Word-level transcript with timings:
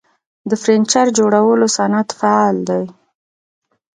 د 0.49 0.51
فرنیچر 0.61 1.05
جوړولو 1.17 1.67
صنعت 1.77 2.09
فعال 2.19 2.57
دی 2.69 2.83